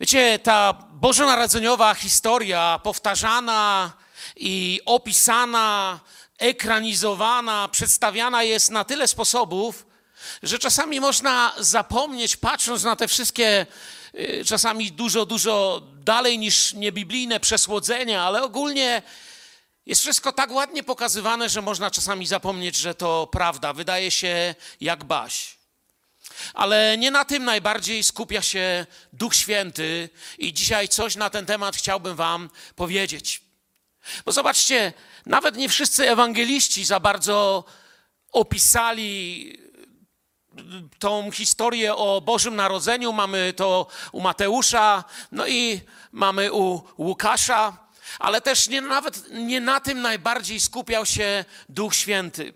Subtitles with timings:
[0.00, 3.92] Wiecie, ta bożonarodzeniowa historia powtarzana
[4.36, 6.00] i opisana,
[6.38, 9.86] ekranizowana, przedstawiana jest na tyle sposobów,
[10.42, 13.66] że czasami można zapomnieć, patrząc na te wszystkie,
[14.14, 19.02] y, czasami dużo, dużo dalej niż niebiblijne przesłodzenia, ale ogólnie
[19.86, 23.72] jest wszystko tak ładnie pokazywane, że można czasami zapomnieć, że to prawda.
[23.72, 25.57] Wydaje się jak baś.
[26.54, 31.76] Ale nie na tym najbardziej skupia się Duch Święty i dzisiaj coś na ten temat
[31.76, 33.42] chciałbym Wam powiedzieć.
[34.24, 34.92] Bo zobaczcie,
[35.26, 37.64] nawet nie wszyscy ewangeliści za bardzo
[38.32, 39.52] opisali
[40.98, 43.12] tą historię o Bożym Narodzeniu.
[43.12, 45.80] Mamy to u Mateusza, no i
[46.12, 52.52] mamy u Łukasza, ale też nie, nawet nie na tym najbardziej skupiał się Duch Święty.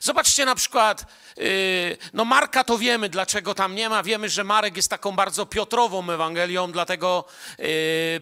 [0.00, 1.04] Zobaczcie na przykład,
[1.36, 4.02] yy, no Marka to wiemy, dlaczego tam nie ma.
[4.02, 7.24] Wiemy, że Marek jest taką bardzo Piotrową Ewangelią, dlatego
[7.58, 7.66] yy,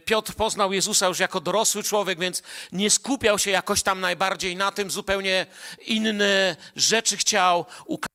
[0.04, 4.72] Piotr poznał Jezusa już jako dorosły człowiek, więc nie skupiał się jakoś tam najbardziej na
[4.72, 5.46] tym, zupełnie
[5.86, 8.12] inne rzeczy chciał ukazać.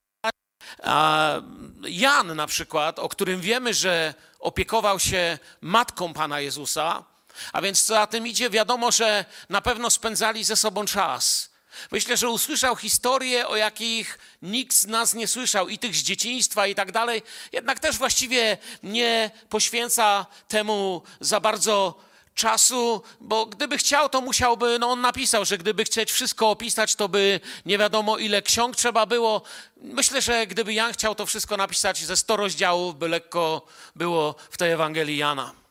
[0.83, 1.33] A
[1.81, 7.03] Jan na przykład, o którym wiemy, że opiekował się matką Pana Jezusa,
[7.53, 11.49] a więc co za tym idzie, wiadomo, że na pewno spędzali ze sobą czas.
[11.91, 16.67] Myślę, że usłyszał historie, o jakich nikt z nas nie słyszał, i tych z dzieciństwa,
[16.67, 17.21] i tak dalej.
[17.51, 24.89] Jednak też właściwie nie poświęca temu za bardzo czasu, bo gdyby chciał, to musiałby, no
[24.89, 29.41] on napisał, że gdyby chcieć wszystko opisać, to by nie wiadomo ile ksiąg trzeba było.
[29.77, 33.61] Myślę, że gdyby Jan chciał to wszystko napisać ze 100 rozdziałów, by lekko
[33.95, 35.66] było w tej Ewangelii Jana.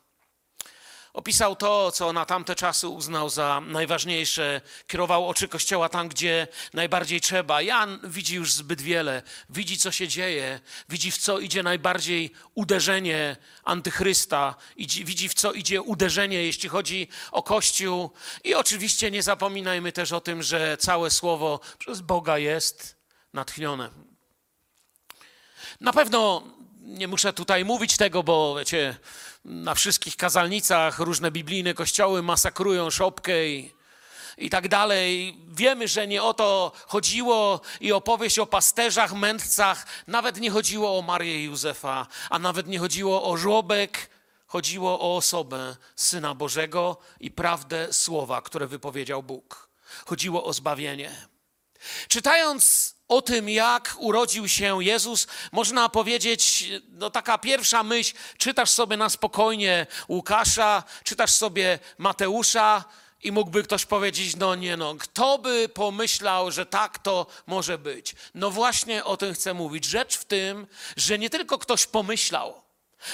[1.16, 4.60] Opisał to, co na tamte czasy uznał za najważniejsze.
[4.86, 7.62] Kierował oczy Kościoła tam, gdzie najbardziej trzeba.
[7.62, 9.22] Jan widzi już zbyt wiele.
[9.50, 10.60] Widzi, co się dzieje.
[10.88, 14.54] Widzi, w co idzie najbardziej uderzenie antychrysta.
[14.78, 18.10] Widzi, w co idzie uderzenie, jeśli chodzi o Kościół.
[18.44, 22.96] I oczywiście nie zapominajmy też o tym, że całe słowo przez Boga jest
[23.32, 23.90] natchnione.
[25.80, 26.42] Na pewno
[26.86, 28.96] nie muszę tutaj mówić tego, bo wiecie,
[29.44, 33.72] na wszystkich kazalnicach różne biblijne kościoły masakrują szopkę i,
[34.38, 35.38] i tak dalej.
[35.48, 41.02] Wiemy, że nie o to chodziło i opowieść o pasterzach, mędrcach, nawet nie chodziło o
[41.02, 44.10] Marię i Józefa, a nawet nie chodziło o żłobek,
[44.46, 49.68] chodziło o osobę Syna Bożego i prawdę słowa, które wypowiedział Bóg.
[50.06, 51.28] Chodziło o zbawienie.
[52.08, 58.96] Czytając o tym, jak urodził się Jezus, można powiedzieć, no taka pierwsza myśl, czytasz sobie
[58.96, 62.84] na spokojnie Łukasza, czytasz sobie Mateusza
[63.22, 68.14] i mógłby ktoś powiedzieć, no nie no, kto by pomyślał, że tak to może być?
[68.34, 69.84] No właśnie o tym chcę mówić.
[69.84, 72.65] Rzecz w tym, że nie tylko ktoś pomyślał,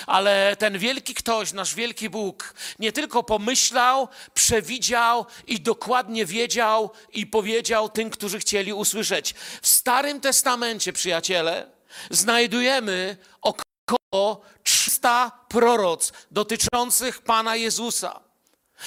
[0.07, 7.27] ale ten wielki ktoś, nasz wielki Bóg, nie tylko pomyślał, przewidział i dokładnie wiedział i
[7.27, 9.35] powiedział tym, którzy chcieli usłyszeć.
[9.63, 11.71] W Starym Testamencie, przyjaciele,
[12.11, 18.32] znajdujemy około 300 proroc dotyczących Pana Jezusa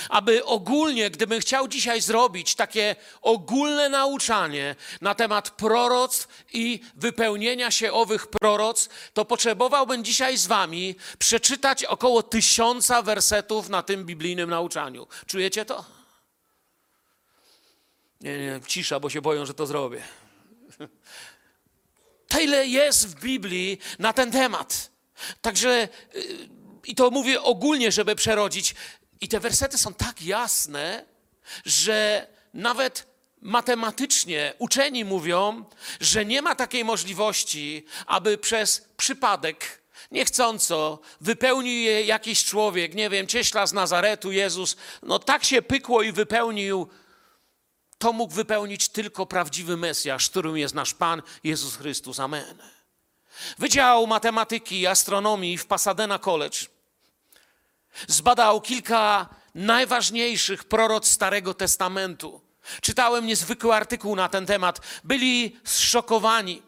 [0.09, 7.93] aby ogólnie, gdybym chciał dzisiaj zrobić takie ogólne nauczanie na temat proroctw i wypełnienia się
[7.93, 15.07] owych proroctw, to potrzebowałbym dzisiaj z wami przeczytać około tysiąca wersetów na tym biblijnym nauczaniu.
[15.25, 15.85] Czujecie to?
[18.21, 20.03] Nie, nie, cisza, bo się boją, że to zrobię.
[22.27, 24.91] Tyle jest w Biblii na ten temat.
[25.41, 26.49] Także, y,
[26.85, 28.75] i to mówię ogólnie, żeby przerodzić,
[29.21, 31.05] i te wersety są tak jasne,
[31.65, 33.07] że nawet
[33.41, 35.65] matematycznie uczeni mówią,
[35.99, 39.81] że nie ma takiej możliwości, aby przez przypadek,
[40.11, 46.01] niechcąco, wypełnił je jakiś człowiek, nie wiem, cieśla z Nazaretu, Jezus, no tak się pykło
[46.01, 46.89] i wypełnił.
[47.97, 52.19] To mógł wypełnić tylko prawdziwy Mesjasz, którym jest nasz Pan Jezus Chrystus.
[52.19, 52.57] Amen.
[53.57, 56.57] Wydział Matematyki i Astronomii w Pasadena College
[58.07, 62.41] Zbadał kilka najważniejszych proroc Starego Testamentu.
[62.81, 64.81] Czytałem niezwykły artykuł na ten temat.
[65.03, 66.61] Byli zszokowani.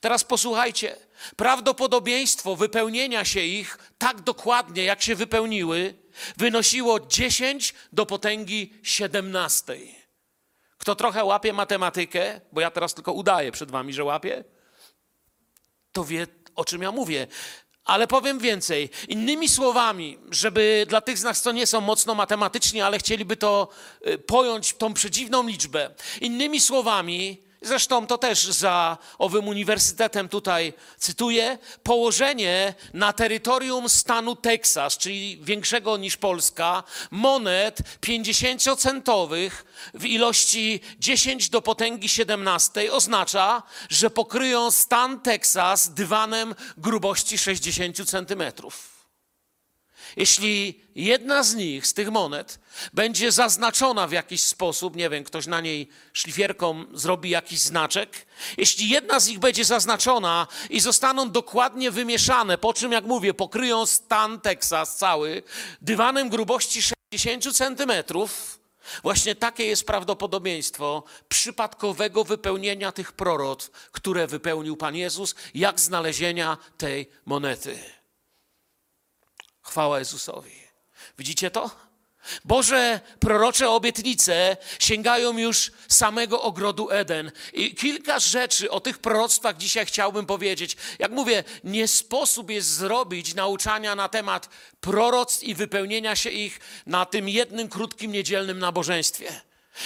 [0.00, 0.96] Teraz posłuchajcie.
[1.36, 5.94] Prawdopodobieństwo wypełnienia się ich tak dokładnie, jak się wypełniły,
[6.36, 9.76] wynosiło 10 do potęgi 17.
[10.78, 14.44] Kto trochę łapie matematykę, bo ja teraz tylko udaję przed wami, że łapie,
[15.92, 17.26] to wie, o czym ja mówię.
[17.88, 18.90] Ale powiem więcej.
[19.08, 23.68] Innymi słowami, żeby dla tych z nas, co nie są mocno matematyczni, ale chcieliby to
[24.06, 25.90] y, pojąć, tą przedziwną liczbę.
[26.20, 34.98] Innymi słowami, zresztą to też za owym uniwersytetem tutaj cytuję, położenie na terytorium stanu Teksas,
[34.98, 39.50] czyli większego niż Polska, monet 50-centowych
[39.94, 48.97] w ilości 10 do potęgi 17 oznacza, że pokryją stan Teksas dywanem grubości 60 centymetrów.
[50.18, 52.58] Jeśli jedna z nich, z tych monet,
[52.92, 58.26] będzie zaznaczona w jakiś sposób, nie wiem, ktoś na niej szlifierką zrobi jakiś znaczek,
[58.56, 63.86] jeśli jedna z nich będzie zaznaczona i zostaną dokładnie wymieszane, po czym, jak mówię, pokryją
[63.86, 65.42] stan Teksas cały
[65.82, 66.82] dywanem grubości
[67.12, 68.58] 60 centymetrów,
[69.02, 77.10] Właśnie takie jest prawdopodobieństwo przypadkowego wypełnienia tych proroc, które wypełnił Pan Jezus, jak znalezienia tej
[77.26, 77.97] monety.
[79.68, 80.52] Chwała Jezusowi.
[81.18, 81.70] Widzicie to?
[82.44, 87.32] Boże prorocze obietnice sięgają już samego ogrodu Eden.
[87.52, 90.76] I kilka rzeczy o tych proroctwach dzisiaj chciałbym powiedzieć.
[90.98, 94.48] Jak mówię, nie sposób jest zrobić nauczania na temat
[94.80, 99.40] proroctw i wypełnienia się ich na tym jednym krótkim niedzielnym nabożeństwie.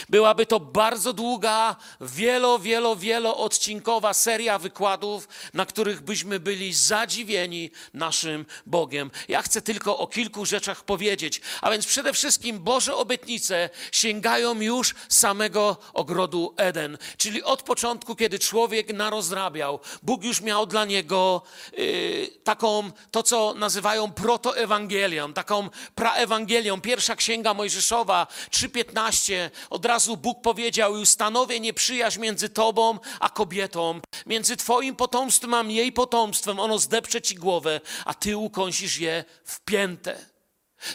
[0.08, 7.70] Byłaby to bardzo długa, wielo, wielo, wielo odcinkowa seria wykładów, na których byśmy byli zadziwieni
[7.94, 9.10] naszym Bogiem.
[9.28, 11.40] Ja chcę tylko o kilku rzeczach powiedzieć.
[11.60, 16.98] A więc przede wszystkim Boże obietnice sięgają już samego ogrodu Eden.
[17.16, 21.42] Czyli od początku, kiedy człowiek narozrabiał, Bóg już miał dla niego
[21.72, 26.80] yy, taką, to co nazywają protoewangelią, taką praewangelią.
[26.80, 34.00] Pierwsza księga Mojżeszowa 3.15 od razu Bóg powiedział: I ustanowię nieprzyjaźń między tobą a kobietą,
[34.26, 36.60] między twoim potomstwem a jej potomstwem.
[36.60, 40.18] Ono zdepcze ci głowę, a ty ukąsisz je w.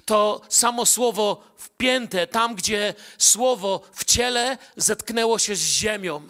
[0.06, 6.28] To samo słowo wpięte, tam gdzie słowo w ciele zetknęło się z ziemią.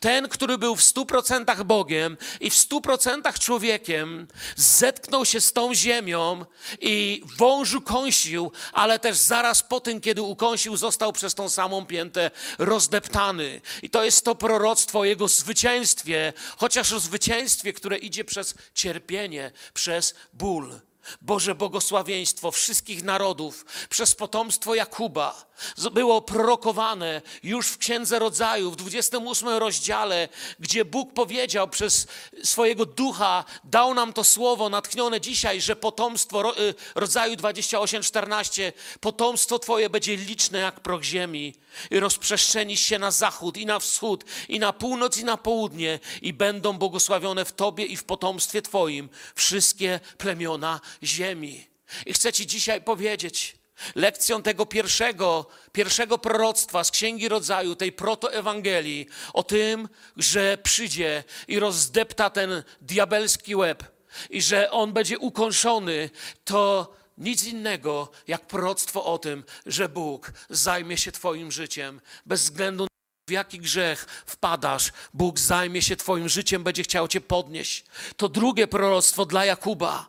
[0.00, 5.52] Ten, który był w stu procentach Bogiem i w stu procentach człowiekiem, zetknął się z
[5.52, 6.44] tą ziemią
[6.80, 12.30] i wążu kąsił, ale też zaraz po tym, kiedy ukąsił, został przez tą samą piętę
[12.58, 13.60] rozdeptany.
[13.82, 19.52] I to jest to proroctwo o jego zwycięstwie, chociaż o zwycięstwie, które idzie przez cierpienie,
[19.74, 20.80] przez ból.
[21.22, 25.54] Boże błogosławieństwo wszystkich narodów przez potomstwo Jakuba
[25.92, 30.28] było prorokowane już w Księdze Rodzaju, w 28 rozdziale,
[30.60, 32.06] gdzie Bóg powiedział przez
[32.44, 39.90] swojego ducha, dał nam to słowo natchnione dzisiaj, że potomstwo, y, Rodzaju 28-14, potomstwo Twoje
[39.90, 41.54] będzie liczne jak proch ziemi
[41.90, 46.72] rozprzestrzeni się na zachód i na wschód i na północ i na południe i będą
[46.72, 51.66] błogosławione w Tobie i w potomstwie Twoim wszystkie plemiona ziemi.
[52.06, 53.56] I chcę Ci dzisiaj powiedzieć,
[53.94, 61.58] lekcją tego pierwszego, pierwszego proroctwa z Księgi Rodzaju, tej protoewangelii, o tym, że przyjdzie i
[61.58, 63.84] rozdepta ten diabelski łeb
[64.30, 66.10] i że on będzie ukąszony,
[66.44, 72.84] to nic innego jak proroctwo o tym, że Bóg zajmie się Twoim życiem bez względu
[72.84, 72.88] na
[73.28, 77.84] w jaki grzech wpadasz, Bóg zajmie się Twoim życiem, będzie chciał Cię podnieść.
[78.16, 80.06] To drugie proroctwo dla Jakuba.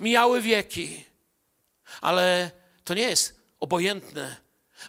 [0.00, 1.04] Mijały wieki,
[2.00, 2.50] ale
[2.84, 4.36] to nie jest obojętne,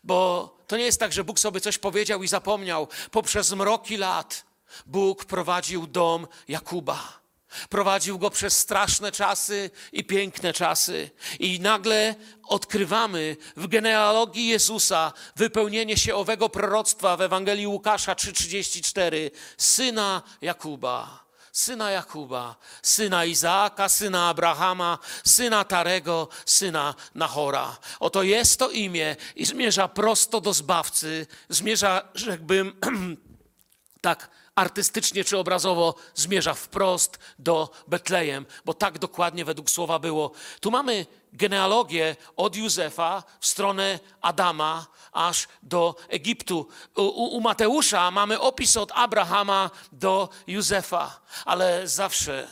[0.03, 2.87] bo to nie jest tak, że Bóg sobie coś powiedział i zapomniał.
[3.11, 4.45] Poprzez mroki lat
[4.85, 7.24] Bóg prowadził dom Jakuba.
[7.69, 11.09] Prowadził go przez straszne czasy i piękne czasy.
[11.39, 12.15] I nagle
[12.47, 21.91] odkrywamy w genealogii Jezusa wypełnienie się owego proroctwa w Ewangelii Łukasza 3:34, syna Jakuba syna
[21.91, 27.77] Jakuba, syna Izaaka, syna Abrahama, syna Tarego, syna Nahora.
[27.99, 32.73] Oto jest to imię i zmierza prosto do Zbawcy, zmierza, rzekłbym,
[34.01, 40.31] tak artystycznie czy obrazowo zmierza wprost do Betlejem, bo tak dokładnie według słowa było.
[40.59, 46.67] Tu mamy genealogię od Józefa w stronę Adama aż do Egiptu.
[46.95, 47.01] U,
[47.37, 52.47] u Mateusza mamy opis od Abrahama do Józefa, ale zawsze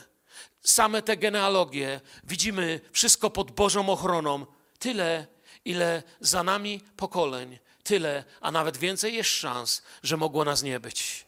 [0.61, 4.45] same te genealogie widzimy wszystko pod Bożą ochroną.
[4.79, 5.27] Tyle,
[5.65, 11.25] ile za nami pokoleń, tyle, a nawet więcej jest szans, że mogło nas nie być.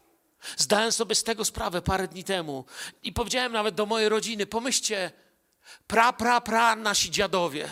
[0.58, 2.66] Zdałem sobie z tego sprawę parę dni temu
[3.04, 5.12] i powiedziałem nawet do mojej rodziny: pomyślcie,
[5.88, 7.70] pra, pra, pra nasi dziadowie.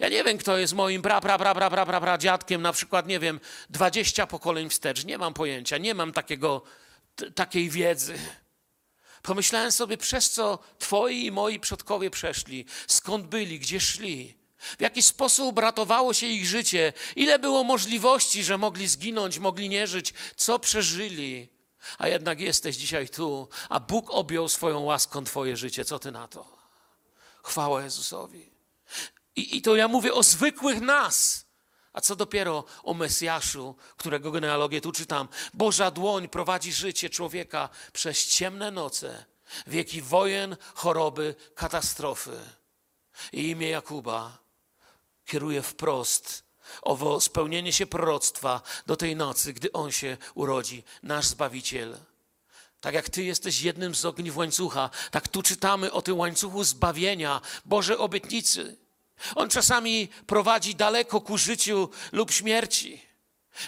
[0.00, 2.72] Ja nie wiem, kto jest moim pra, pra, pra, pra, pra, pra, pra dziadkiem, na
[2.72, 3.40] przykład, nie wiem,
[3.70, 5.04] 20 pokoleń wstecz.
[5.04, 6.62] Nie mam pojęcia, nie mam takiego,
[7.16, 8.14] t- takiej wiedzy.
[9.22, 14.34] Pomyślałem sobie, przez co twoi i moi przodkowie przeszli, skąd byli, gdzie szli,
[14.78, 19.86] w jaki sposób ratowało się ich życie, ile było możliwości, że mogli zginąć, mogli nie
[19.86, 21.48] żyć, co przeżyli.
[21.98, 25.84] A jednak jesteś dzisiaj tu, a Bóg objął swoją łaską Twoje życie.
[25.84, 26.46] Co Ty na to?
[27.42, 28.50] Chwała Jezusowi.
[29.36, 31.44] I, I to ja mówię o zwykłych nas.
[31.92, 35.28] A co dopiero o Mesjaszu, którego genealogię tu czytam.
[35.54, 39.24] Boża dłoń prowadzi życie człowieka przez ciemne noce,
[39.66, 42.40] wieki wojen, choroby, katastrofy.
[43.32, 44.38] I imię Jakuba
[45.24, 46.44] kieruje wprost
[46.82, 51.98] owo spełnienie się proroctwa do tej nocy, gdy On się urodzi, nasz Zbawiciel.
[52.80, 57.40] Tak jak Ty jesteś jednym z ogniw łańcucha, tak tu czytamy o tym łańcuchu zbawienia,
[57.64, 58.76] Boże obietnicy.
[59.34, 63.02] On czasami prowadzi daleko ku życiu lub śmierci.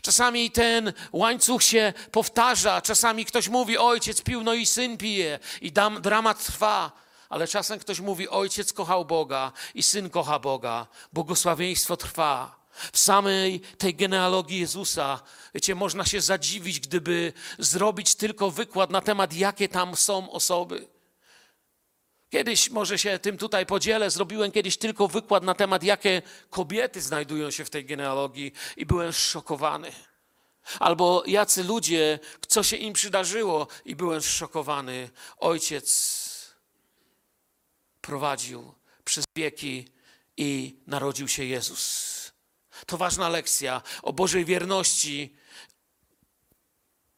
[0.03, 5.73] Czasami ten łańcuch się powtarza, czasami ktoś mówi, ojciec pił, no i syn pije, i
[5.73, 6.93] dam, dramat trwa.
[7.29, 12.55] Ale czasem ktoś mówi, ojciec kochał Boga i syn kocha Boga, błogosławieństwo trwa.
[12.92, 15.23] W samej tej genealogii Jezusa,
[15.54, 20.88] wiecie, można się zadziwić, gdyby zrobić tylko wykład na temat, jakie tam są osoby.
[22.30, 27.50] Kiedyś, może się tym tutaj podzielę, zrobiłem kiedyś tylko wykład na temat, jakie kobiety znajdują
[27.50, 29.92] się w tej genealogii i byłem szokowany.
[30.78, 32.18] Albo jacy ludzie,
[32.49, 35.11] co się im przydarzyło i byłem szokowany.
[35.38, 36.26] Ojciec
[38.00, 39.88] prowadził przez wieki
[40.37, 42.15] i narodził się Jezus.
[42.87, 45.37] To ważna lekcja o Bożej wierności.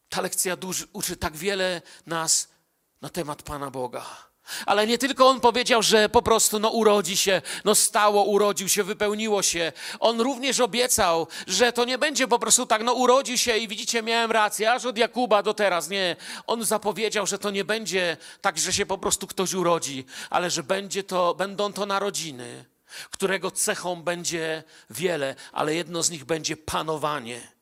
[0.09, 0.57] Ta lekcja
[0.93, 2.49] uczy tak wiele nas
[3.00, 4.29] na temat Pana Boga.
[4.67, 8.85] Ale nie tylko on powiedział, że po prostu no, urodzi się, no stało, urodził się,
[8.85, 9.73] wypełniło się.
[10.00, 14.03] On również obiecał, że to nie będzie po prostu tak, no urodził się i widzicie,
[14.03, 15.88] miałem rację, aż od Jakuba do teraz.
[15.88, 16.17] Nie.
[16.47, 20.62] On zapowiedział, że to nie będzie tak, że się po prostu ktoś urodzi, ale że
[20.62, 22.65] będzie to, będą to narodziny,
[23.11, 27.59] którego cechą będzie wiele, ale jedno z nich będzie panowanie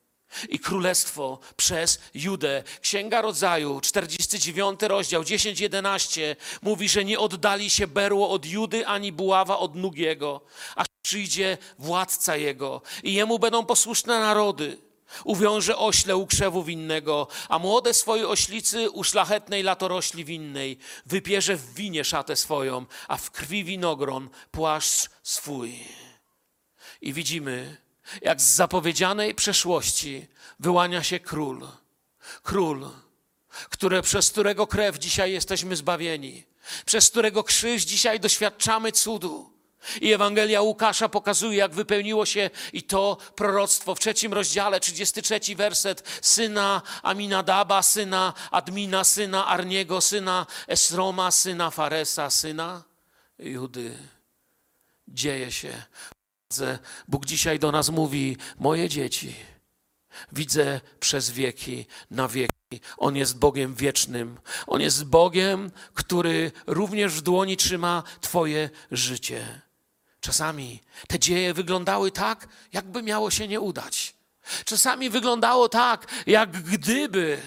[0.49, 2.62] i królestwo przez Judę.
[2.80, 9.59] Księga Rodzaju, 49 rozdział, 10-11 mówi, że nie oddali się berło od Judy ani buława
[9.59, 10.40] od nóg jego,
[10.76, 14.86] aż przyjdzie władca jego i jemu będą posłuszne narody.
[15.25, 20.79] Uwiąże ośle u krzewu winnego, a młode swoje oślicy u szlachetnej latorośli winnej.
[21.07, 25.85] Wypierze w winie szatę swoją, a w krwi winogron płaszcz swój.
[27.01, 27.77] I widzimy,
[28.23, 30.27] jak z zapowiedzianej przeszłości
[30.61, 31.69] wyłania się król.
[32.43, 32.91] Król,
[33.71, 36.45] które, przez którego krew dzisiaj jesteśmy zbawieni,
[36.87, 39.56] przez którego krzyż dzisiaj doświadczamy cudu.
[40.00, 46.02] I Ewangelia Łukasza pokazuje, jak wypełniło się i to proroctwo w trzecim rozdziale, 33 werset,
[46.23, 52.83] syna Aminadaba, syna Admina, syna Arniego, syna Esroma, syna Faresa, syna
[53.38, 53.99] Judy.
[55.09, 55.83] Dzieje się
[57.09, 59.35] Bóg dzisiaj do nas mówi: Moje dzieci,
[60.33, 62.52] widzę przez wieki na wieki.
[62.97, 64.38] On jest Bogiem wiecznym.
[64.66, 69.61] On jest Bogiem, który również w dłoni trzyma Twoje życie.
[70.26, 74.14] Czasami te dzieje wyglądały tak, jakby miało się nie udać.
[74.64, 77.38] Czasami wyglądało tak, jak gdyby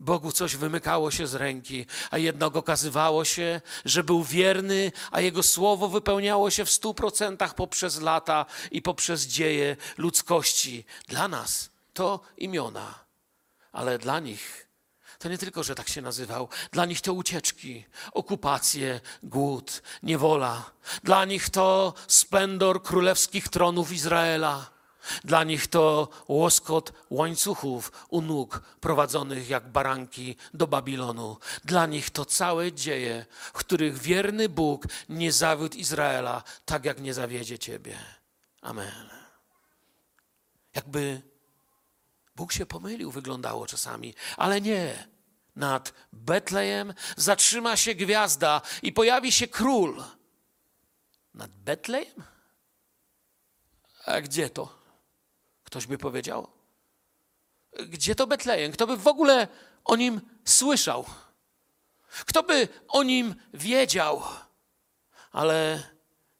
[0.00, 5.42] Bogu coś wymykało się z ręki, a jednak okazywało się, że był wierny, a Jego
[5.42, 10.84] słowo wypełniało się w stu procentach poprzez lata i poprzez dzieje ludzkości.
[11.08, 12.94] Dla nas to imiona,
[13.72, 14.67] ale dla nich
[15.18, 20.70] to nie tylko, że tak się nazywał, dla nich to ucieczki, okupacje, głód, niewola.
[21.04, 24.70] Dla nich to splendor królewskich tronów Izraela.
[25.24, 31.36] Dla nich to łoskot łańcuchów u nóg prowadzonych jak baranki do Babilonu.
[31.64, 37.14] Dla nich to całe dzieje, w których wierny Bóg nie zawiódł Izraela, tak jak nie
[37.14, 37.98] zawiedzie Ciebie.
[38.62, 39.08] Amen.
[40.74, 41.22] Jakby
[42.38, 45.08] Bóg się pomylił, wyglądało czasami, ale nie.
[45.56, 50.04] Nad Betlejem zatrzyma się gwiazda i pojawi się król.
[51.34, 52.22] Nad Betlejem?
[54.04, 54.78] A gdzie to?
[55.64, 56.48] Ktoś by powiedział.
[57.88, 58.72] Gdzie to Betlejem?
[58.72, 59.48] Kto by w ogóle
[59.84, 61.04] o nim słyszał?
[62.26, 64.22] Kto by o nim wiedział?
[65.32, 65.82] Ale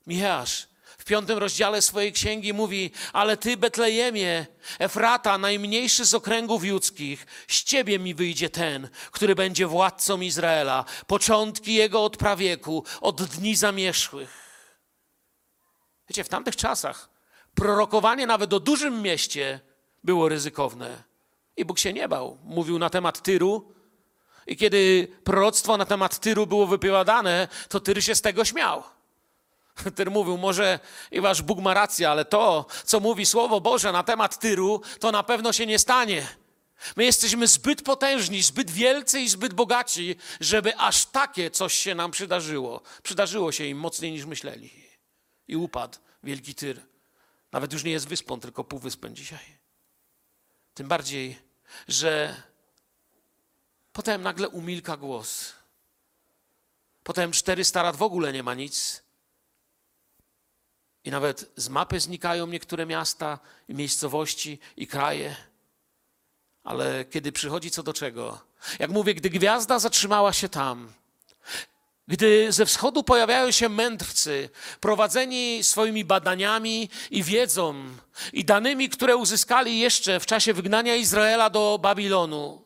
[0.06, 0.67] Michasz
[1.08, 4.46] piątym rozdziale swojej księgi mówi: Ale ty, Betlejemie,
[4.78, 11.74] Efrata, najmniejszy z okręgów judzkich, z ciebie mi wyjdzie ten, który będzie władcą Izraela, początki
[11.74, 14.48] jego od prawieku, od dni zamierzchłych.
[16.08, 17.08] Wiecie, w tamtych czasach
[17.54, 19.60] prorokowanie nawet o dużym mieście
[20.04, 21.02] było ryzykowne.
[21.56, 22.38] I Bóg się nie bał.
[22.44, 23.74] Mówił na temat Tyru.
[24.46, 28.82] I kiedy proroctwo na temat Tyru było wypowiadane, to Tyr się z tego śmiał.
[29.96, 30.78] Tyr mówił, może
[31.10, 35.12] i wasz Bóg ma rację, ale to, co mówi Słowo Boże na temat Tyru, to
[35.12, 36.26] na pewno się nie stanie.
[36.96, 42.10] My jesteśmy zbyt potężni, zbyt wielcy i zbyt bogaci, żeby aż takie coś się nam
[42.10, 42.82] przydarzyło.
[43.02, 44.70] Przydarzyło się im mocniej niż myśleli.
[45.48, 46.80] I upadł wielki Tyr.
[47.52, 49.58] Nawet już nie jest wyspą, tylko półwyspem dzisiaj.
[50.74, 51.38] Tym bardziej,
[51.88, 52.42] że
[53.92, 55.52] potem nagle umilka głos.
[57.02, 59.02] Potem 400 lat w ogóle nie ma nic.
[61.08, 63.38] I nawet z mapy znikają niektóre miasta
[63.68, 65.36] miejscowości i kraje.
[66.64, 68.40] Ale kiedy przychodzi co do czego,
[68.78, 70.92] jak mówię, gdy gwiazda zatrzymała się tam,
[72.08, 74.50] gdy ze wschodu pojawiają się mędrcy,
[74.80, 77.84] prowadzeni swoimi badaniami i wiedzą
[78.32, 82.62] i danymi, które uzyskali jeszcze w czasie wygnania Izraela do Babilonu,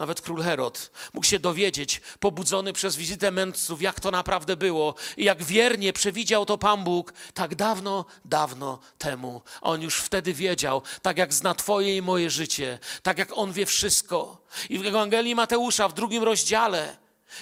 [0.00, 5.24] nawet król Herod mógł się dowiedzieć, pobudzony przez wizytę mędrców, jak to naprawdę było i
[5.24, 9.42] jak wiernie przewidział to Pan Bóg tak dawno, dawno temu.
[9.60, 13.66] On już wtedy wiedział, tak jak zna Twoje i moje życie, tak jak On wie
[13.66, 14.44] wszystko.
[14.68, 16.96] I w Ewangelii Mateusza w drugim rozdziale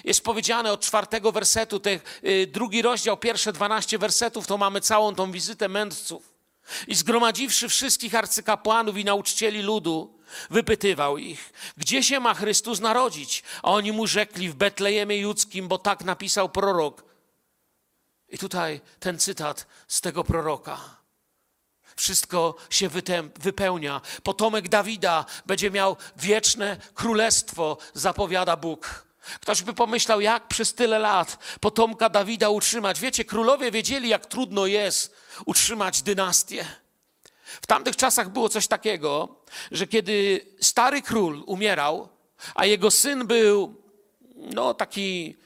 [0.04, 5.14] jest powiedziane od czwartego wersetu, te, y, drugi rozdział, pierwsze dwanaście wersetów, to mamy całą
[5.14, 6.27] tą wizytę mędrców.
[6.86, 10.18] I zgromadziwszy wszystkich arcykapłanów i nauczycieli ludu,
[10.50, 13.42] Wypytywał ich, gdzie się ma Chrystus narodzić?
[13.62, 17.04] A oni mu rzekli, w Betlejemie Judzkim, bo tak napisał prorok.
[18.28, 20.80] I tutaj ten cytat z tego proroka.
[21.96, 22.88] Wszystko się
[23.38, 24.00] wypełnia.
[24.22, 29.07] Potomek Dawida będzie miał wieczne królestwo, zapowiada Bóg.
[29.40, 33.00] Ktoś by pomyślał, jak przez tyle lat potomka Dawida utrzymać.
[33.00, 35.16] Wiecie, królowie wiedzieli, jak trudno jest
[35.46, 36.66] utrzymać dynastię.
[37.44, 39.36] W tamtych czasach było coś takiego,
[39.72, 42.08] że kiedy stary król umierał,
[42.54, 43.74] a jego syn był
[44.36, 45.36] no taki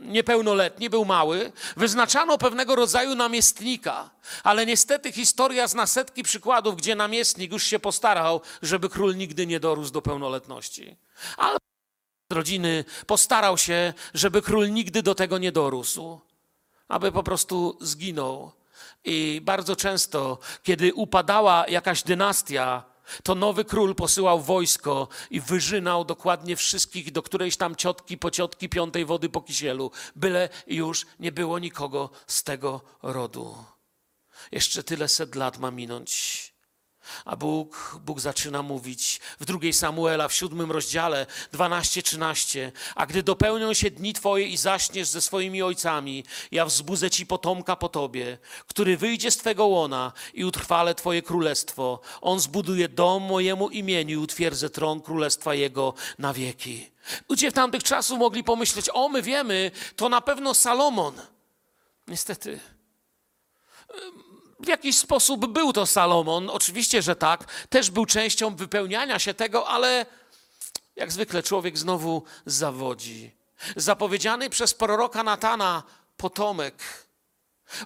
[0.00, 4.10] niepełnoletni, był mały, wyznaczano pewnego rodzaju namiestnika.
[4.42, 9.60] Ale niestety historia zna setki przykładów, gdzie namiestnik już się postarał, żeby król nigdy nie
[9.60, 10.96] dorósł do pełnoletności.
[12.32, 16.20] Rodziny postarał się, żeby król nigdy do tego nie dorósł,
[16.88, 18.52] aby po prostu zginął.
[19.04, 22.84] I bardzo często, kiedy upadała jakaś dynastia,
[23.22, 29.04] to nowy król posyłał wojsko i wyżynał dokładnie wszystkich do którejś tam ciotki, pociotki piątej
[29.04, 33.64] wody po kisielu, byle już nie było nikogo z tego rodu.
[34.52, 36.41] Jeszcze tyle set lat ma minąć.
[37.24, 42.72] A Bóg, Bóg zaczyna mówić w drugiej Samuela, w siódmym rozdziale, 12-13.
[42.94, 47.76] A gdy dopełnią się dni Twoje i zaśniesz ze swoimi ojcami, ja wzbudzę Ci potomka
[47.76, 52.00] po Tobie, który wyjdzie z Twego łona i utrwale Twoje królestwo.
[52.20, 56.90] On zbuduje dom mojemu imieniu i utwierdzę tron królestwa Jego na wieki.
[57.28, 61.14] Ludzie w tamtych czasów mogli pomyśleć, o my wiemy, to na pewno Salomon.
[62.08, 62.60] Niestety
[64.62, 69.68] w jakiś sposób był to Salomon, oczywiście, że tak, też był częścią wypełniania się tego,
[69.68, 70.06] ale
[70.96, 73.30] jak zwykle człowiek znowu zawodzi.
[73.76, 75.82] Zapowiedziany przez proroka Natana
[76.16, 76.74] potomek.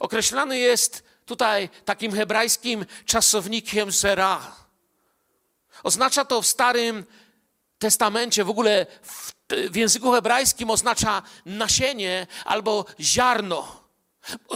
[0.00, 4.56] Określany jest tutaj takim hebrajskim czasownikiem Zera.
[5.82, 7.04] Oznacza to w Starym
[7.78, 9.32] Testamencie, w ogóle w,
[9.70, 13.85] w języku hebrajskim oznacza nasienie albo ziarno.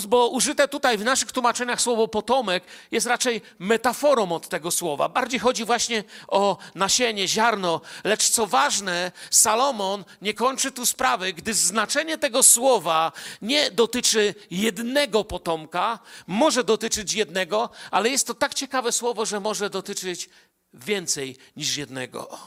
[0.08, 5.08] Bo użyte tutaj w naszych tłumaczeniach słowo potomek jest raczej metaforą od tego słowa.
[5.08, 7.80] Bardziej chodzi właśnie o nasienie, ziarno.
[8.04, 15.24] Lecz co ważne, Salomon nie kończy tu sprawy, gdy znaczenie tego słowa nie dotyczy jednego
[15.24, 20.28] potomka, może dotyczyć jednego, ale jest to tak ciekawe słowo, że może dotyczyć
[20.74, 22.38] więcej niż jednego.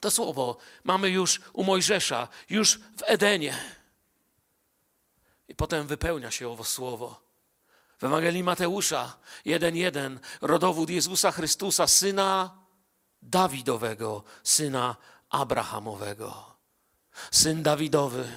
[0.00, 3.54] To słowo mamy już u Mojżesza, już w Edenie.
[5.54, 7.20] I potem wypełnia się owo słowo.
[7.98, 12.58] W Ewangelii Mateusza 1:1 rodowód Jezusa Chrystusa, syna
[13.22, 14.96] Dawidowego, syna
[15.30, 16.56] Abrahamowego.
[17.30, 18.32] Syn Dawidowy,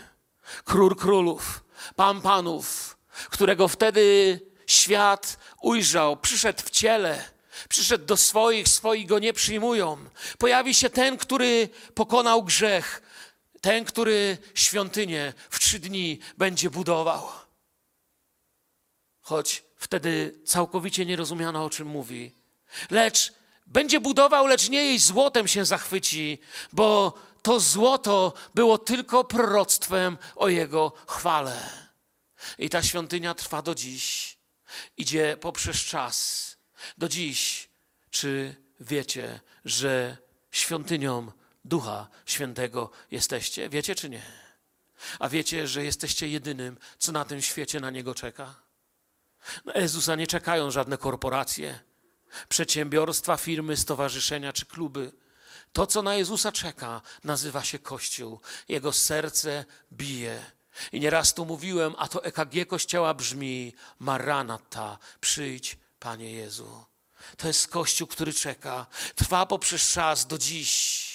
[0.63, 1.63] król królów,
[1.95, 2.97] pan panów,
[3.29, 7.23] którego wtedy świat ujrzał, przyszedł w ciele,
[7.69, 9.97] przyszedł do swoich, swoich go nie przyjmują.
[10.37, 13.01] Pojawi się ten, który pokonał grzech,
[13.61, 17.29] ten, który świątynię w trzy dni będzie budował.
[19.21, 22.31] Choć wtedy całkowicie nie rozumiano, o czym mówi.
[22.89, 23.33] Lecz
[23.67, 26.37] będzie budował, lecz nie jej złotem się zachwyci,
[26.73, 31.69] bo to złoto było tylko proroctwem o jego chwale.
[32.57, 34.37] I ta świątynia trwa do dziś.
[34.97, 36.57] Idzie poprzez czas.
[36.97, 37.69] Do dziś.
[38.09, 40.17] Czy wiecie, że
[40.51, 41.31] świątynią
[41.67, 43.69] Ducha Świętego jesteście.
[43.69, 44.21] Wiecie czy nie?
[45.19, 48.55] A wiecie, że jesteście jedynym, co na tym świecie na Niego czeka?
[49.65, 51.79] Na Jezusa nie czekają żadne korporacje.
[52.49, 55.11] przedsiębiorstwa, firmy, stowarzyszenia czy kluby.
[55.73, 58.39] To, co na Jezusa czeka, nazywa się Kościół.
[58.69, 60.45] Jego serce bije.
[60.91, 66.85] I nieraz tu mówiłem, a to EKG Kościoła brzmi Maranata, przyjdź, Panie Jezu.
[67.37, 68.85] To jest Kościół, który czeka.
[69.15, 71.06] Trwa poprzez czas do dziś.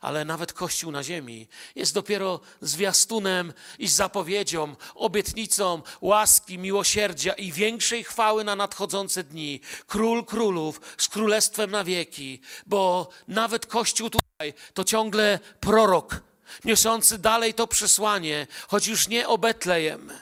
[0.00, 8.04] Ale nawet Kościół na ziemi jest dopiero zwiastunem i zapowiedzią, obietnicą łaski, miłosierdzia i większej
[8.04, 9.60] chwały na nadchodzące dni.
[9.86, 16.20] Król królów z królestwem na wieki, bo nawet Kościół tutaj to ciągle prorok,
[16.64, 20.12] niosący dalej to przesłanie, choć już nie o Betlejem.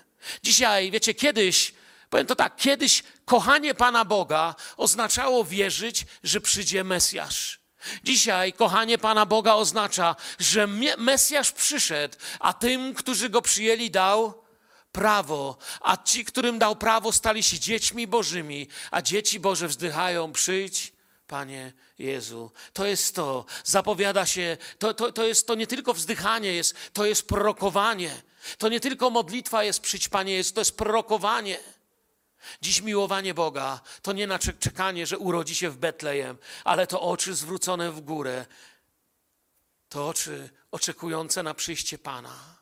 [0.42, 1.74] Dzisiaj, wiecie, kiedyś
[2.10, 7.65] Powiem to tak, kiedyś kochanie Pana Boga oznaczało wierzyć, że przyjdzie Mesjasz.
[8.04, 10.66] Dzisiaj kochanie Pana Boga oznacza, że
[10.98, 14.46] Mesjasz przyszedł, a tym, którzy go przyjęli, dał
[14.92, 20.92] prawo, a ci, którym dał prawo, stali się dziećmi Bożymi, a dzieci Boże wzdychają: przyjdź,
[21.26, 22.50] Panie Jezu.
[22.72, 27.06] To jest to, zapowiada się, to, to, to jest to nie tylko wzdychanie, jest, to
[27.06, 28.22] jest prorokowanie.
[28.58, 31.58] To nie tylko modlitwa jest przyjdź, Panie Jezu, to jest prorokowanie.
[32.62, 37.34] Dziś miłowanie Boga to nie na czekanie, że urodzi się w Betlejem, ale to oczy
[37.34, 38.46] zwrócone w górę,
[39.88, 42.56] to oczy oczekujące na przyjście Pana.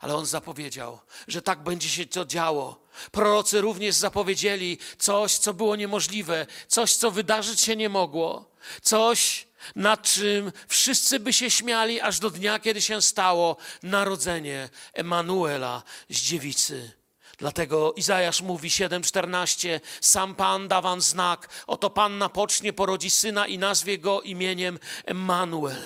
[0.00, 2.86] Ale on zapowiedział, że tak będzie się to działo.
[3.12, 8.50] Prorocy również zapowiedzieli coś, co było niemożliwe, coś, co wydarzyć się nie mogło,
[8.82, 15.82] coś, nad czym wszyscy by się śmiali aż do dnia, kiedy się stało narodzenie Emanuela
[16.10, 16.99] z dziewicy.
[17.40, 23.58] Dlatego Izajasz mówi 7:14: Sam Pan da wam znak, oto Panna pocznie, porodzi syna i
[23.58, 25.82] nazwie go imieniem Emmanuel.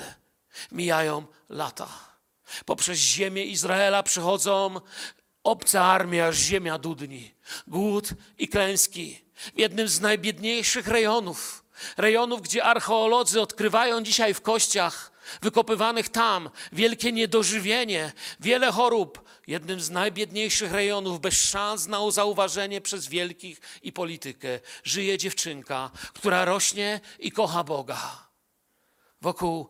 [0.73, 1.89] Mijają lata.
[2.65, 4.81] Poprzez ziemię Izraela przychodzą
[5.45, 7.35] obce armie, aż ziemia dudni.
[7.67, 9.25] Głód i klęski.
[9.35, 11.65] W jednym z najbiedniejszych rejonów,
[11.97, 15.13] rejonów, gdzie archeolodzy odkrywają dzisiaj w kościach
[15.43, 23.09] wykopywanych tam, wielkie niedożywienie, wiele chorób, jednym z najbiedniejszych rejonów, bez szans na zauważenie przez
[23.09, 28.29] wielkich i politykę, żyje dziewczynka, która rośnie i kocha Boga.
[29.21, 29.69] Wokół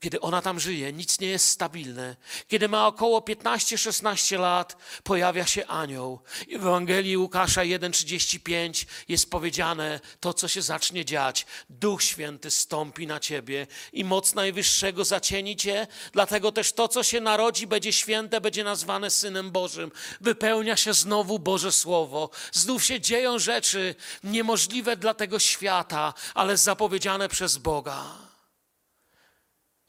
[0.00, 2.16] kiedy ona tam żyje, nic nie jest stabilne.
[2.48, 6.20] Kiedy ma około 15-16 lat, pojawia się anioł.
[6.48, 11.46] W Ewangelii Łukasza 1,35 jest powiedziane to, co się zacznie dziać.
[11.70, 17.20] Duch Święty stąpi na ciebie i moc Najwyższego zacieni cię, dlatego też to, co się
[17.20, 19.92] narodzi, będzie święte, będzie nazwane Synem Bożym.
[20.20, 22.30] Wypełnia się znowu Boże Słowo.
[22.52, 28.27] Znów się dzieją rzeczy niemożliwe dla tego świata, ale zapowiedziane przez Boga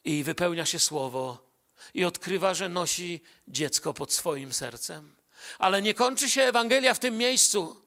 [0.03, 1.49] i wypełnia się słowo
[1.93, 5.15] i odkrywa, że nosi dziecko pod swoim sercem.
[5.59, 7.81] Ale nie kończy się Ewangelia w tym miejscu.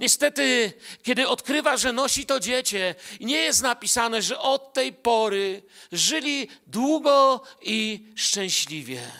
[0.00, 6.48] Niestety, kiedy odkrywa, że nosi to dziecię, nie jest napisane, że od tej pory żyli
[6.66, 9.12] długo i szczęśliwie.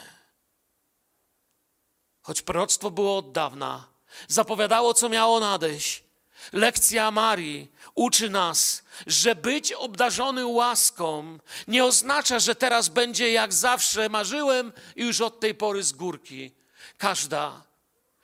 [2.21, 3.89] Choć proroctwo było od dawna,
[4.29, 6.08] zapowiadało, co miało nadejść.
[6.53, 14.09] Lekcja Marii uczy nas, że być obdarzony łaską nie oznacza, że teraz będzie jak zawsze
[14.09, 16.53] marzyłem i już od tej pory z górki.
[16.99, 17.63] Każda,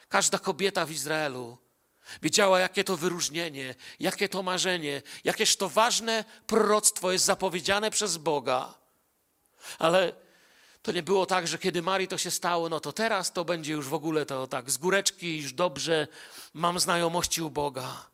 [0.08, 1.58] każda kobieta w Izraelu
[2.22, 8.74] wiedziała, jakie to wyróżnienie, jakie to marzenie, jakież to ważne proroctwo jest zapowiedziane przez Boga.
[9.78, 10.12] Ale
[10.82, 13.72] to nie było tak, że kiedy Marii to się stało, no to teraz to będzie
[13.72, 16.08] już w ogóle to tak z góreczki, już dobrze,
[16.54, 18.13] mam znajomości u Boga.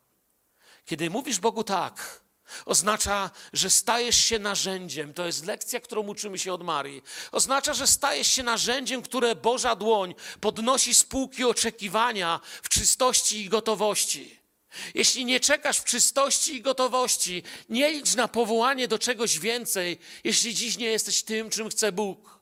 [0.90, 2.20] Kiedy mówisz Bogu tak,
[2.66, 5.14] Oznacza, że stajesz się narzędziem.
[5.14, 7.02] To jest lekcja, którą uczymy się od Marii.
[7.32, 13.48] Oznacza, że stajesz się narzędziem, które Boża dłoń podnosi z półki oczekiwania w czystości i
[13.48, 14.40] gotowości.
[14.94, 20.54] Jeśli nie czekasz w czystości i gotowości, nie licz na powołanie do czegoś więcej, jeśli
[20.54, 22.39] dziś nie jesteś tym, czym chce Bóg.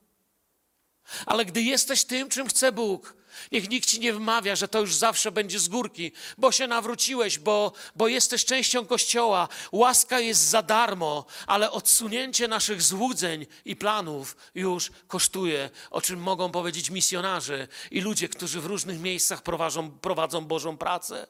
[1.25, 3.19] Ale gdy jesteś tym, czym chce Bóg,
[3.51, 7.39] Niech nikt ci nie wmawia, że to już zawsze będzie z górki, bo się nawróciłeś,
[7.39, 9.47] bo, bo jesteś częścią Kościoła.
[9.71, 16.51] Łaska jest za darmo, ale odsunięcie naszych złudzeń i planów już kosztuje, o czym mogą
[16.51, 21.27] powiedzieć misjonarze i ludzie, którzy w różnych miejscach prowadzą, prowadzą Bożą pracę.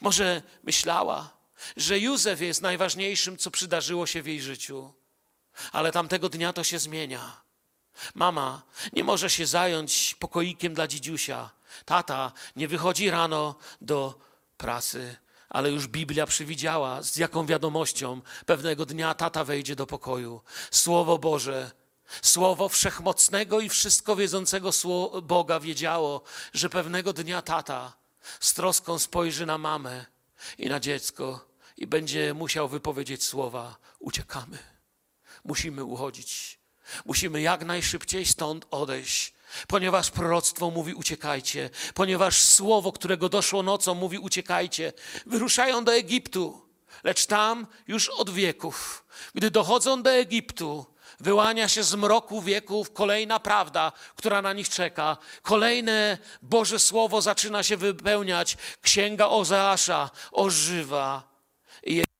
[0.00, 1.36] Może myślała,
[1.76, 4.92] że Józef jest najważniejszym, co przydarzyło się w jej życiu,
[5.72, 7.45] ale tamtego dnia to się zmienia.
[8.14, 11.50] Mama nie może się zająć pokoikiem dla dzidziusia.
[11.84, 14.18] Tata nie wychodzi rano do
[14.56, 15.16] pracy,
[15.48, 20.40] ale już Biblia przewidziała, z jaką wiadomością pewnego dnia tata wejdzie do pokoju.
[20.70, 21.70] Słowo Boże,
[22.22, 24.70] Słowo wszechmocnego i wszystko wiedzącego
[25.22, 27.96] Boga wiedziało, że pewnego dnia tata
[28.40, 30.06] z troską spojrzy na mamę
[30.58, 34.58] i na dziecko i będzie musiał wypowiedzieć słowa: Uciekamy.
[35.44, 36.58] Musimy uchodzić.
[37.04, 39.34] Musimy jak najszybciej stąd odejść,
[39.68, 44.92] ponieważ proroctwo mówi: Uciekajcie, ponieważ słowo, którego doszło nocą, mówi: Uciekajcie.
[45.26, 46.66] Wyruszają do Egiptu,
[47.04, 50.86] lecz tam już od wieków, gdy dochodzą do Egiptu,
[51.20, 55.16] wyłania się z mroku wieków kolejna prawda, która na nich czeka.
[55.42, 58.56] Kolejne Boże Słowo zaczyna się wypełniać.
[58.82, 61.35] Księga Ozeasza ożywa.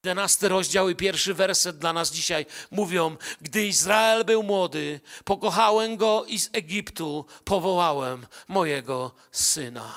[0.07, 5.97] I jedenasty rozdział i pierwszy werset dla nas dzisiaj mówią, gdy Izrael był młody, pokochałem
[5.97, 9.95] go i z Egiptu powołałem mojego syna.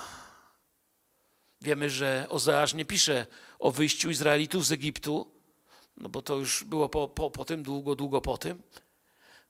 [1.62, 3.28] Wiemy, że Ozeasz nie pisze
[3.60, 5.32] o wyjściu Izraelitów z Egiptu,
[5.98, 8.64] no bo to już było po, po, po tym, długo, długo po tym.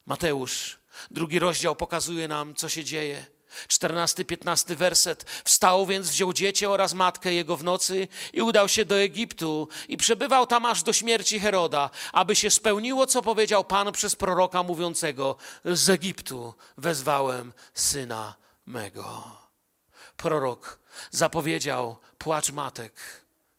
[0.06, 0.80] Mateusz,
[1.12, 3.26] drugi rozdział pokazuje nam, co się dzieje.
[3.68, 5.26] 14-15 werset.
[5.44, 9.98] Wstał więc, wziął dziecię oraz matkę jego w nocy i udał się do Egiptu i
[9.98, 15.36] przebywał tam aż do śmierci Heroda, aby się spełniło, co powiedział Pan przez proroka mówiącego:
[15.66, 18.36] Z Egiptu wezwałem syna
[18.66, 19.40] mego.
[20.18, 20.80] Prorok
[21.12, 22.94] zapowiedział płacz matek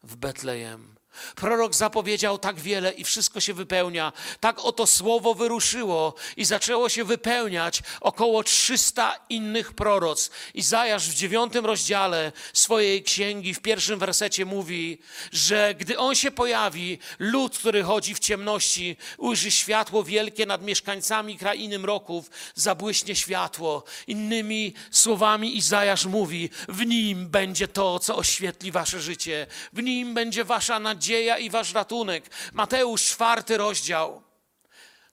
[0.03, 1.00] w Betlejem.
[1.35, 4.13] Prorok zapowiedział tak wiele i wszystko się wypełnia.
[4.39, 10.29] Tak oto słowo wyruszyło i zaczęło się wypełniać około 300 innych proroc.
[10.53, 14.99] Izajasz w dziewiątym rozdziale swojej księgi w pierwszym wersecie mówi,
[15.31, 21.37] że gdy on się pojawi, lud, który chodzi w ciemności, ujrzy światło wielkie nad mieszkańcami
[21.37, 23.83] krainy mroków, zabłyśnie światło.
[24.07, 29.47] Innymi słowami Izajasz mówi, w nim będzie to, co oświetli wasze życie.
[29.73, 32.29] W nim będzie wasza nadzieja nadzieja i wasz ratunek.
[32.53, 34.21] Mateusz, czwarty rozdział,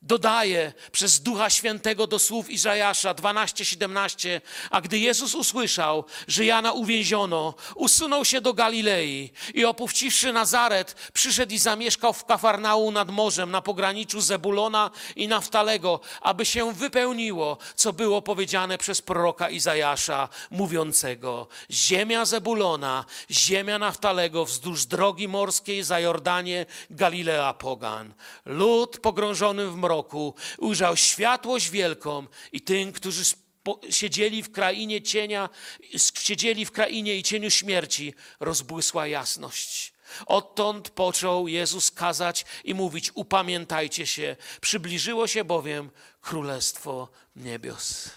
[0.03, 7.55] dodaje przez Ducha Świętego do słów Izajasza 12-17, a gdy Jezus usłyszał, że Jana uwięziono,
[7.75, 13.63] usunął się do Galilei i opuściwszy Nazaret, przyszedł i zamieszkał w Kafarnału nad morzem, na
[13.63, 22.25] pograniczu Zebulona i Naftalego, aby się wypełniło, co było powiedziane przez proroka Izajasza, mówiącego, ziemia
[22.25, 28.15] Zebulona, ziemia Naftalego, wzdłuż drogi morskiej za Jordanie, Galilea pogan.
[28.47, 33.23] Lud pogrążony w mroku, mroku ujrzał światłość wielką i tym, którzy
[33.91, 35.49] siedzieli w krainie cienia,
[36.15, 39.93] siedzieli w krainie i cieniu śmierci, rozbłysła jasność.
[40.27, 48.11] Odtąd począł Jezus kazać i mówić: Upamiętajcie się, przybliżyło się bowiem Królestwo Niebios.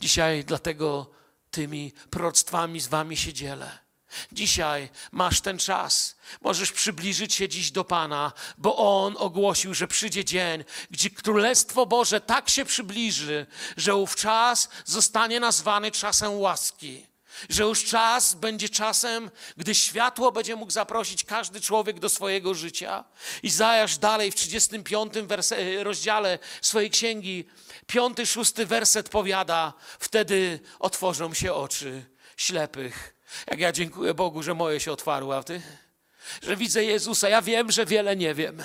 [0.00, 1.10] Dzisiaj dlatego
[1.50, 3.83] tymi proroctwami z wami się dzielę.
[4.32, 6.16] Dzisiaj masz ten czas.
[6.40, 12.20] Możesz przybliżyć się dziś do Pana, bo On ogłosił, że przyjdzie dzień, gdzie Królestwo Boże
[12.20, 13.46] tak się przybliży,
[13.76, 17.06] że ów czas zostanie nazwany czasem łaski.
[17.48, 23.04] Że już czas będzie czasem, gdy światło będzie mógł zaprosić każdy człowiek do swojego życia.
[23.42, 25.12] Izajasz dalej w 35
[25.82, 27.44] rozdziale swojej księgi,
[27.86, 33.13] piąty, szósty werset powiada, wtedy otworzą się oczy ślepych
[33.46, 35.62] jak ja dziękuję Bogu, że moje się otwarły, a ty?
[36.42, 37.28] Że widzę Jezusa.
[37.28, 38.62] Ja wiem, że wiele nie wiem.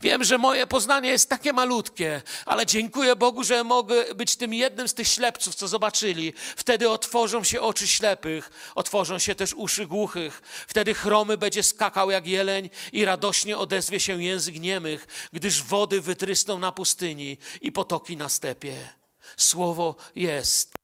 [0.00, 4.88] Wiem, że moje poznanie jest takie malutkie, ale dziękuję Bogu, że mogę być tym jednym
[4.88, 6.32] z tych ślepców, co zobaczyli.
[6.56, 10.42] Wtedy otworzą się oczy ślepych, otworzą się też uszy głuchych.
[10.68, 16.58] Wtedy chromy będzie skakał jak jeleń i radośnie odezwie się język niemych, gdyż wody wytrysną
[16.58, 18.88] na pustyni i potoki na stepie.
[19.36, 20.74] Słowo jest,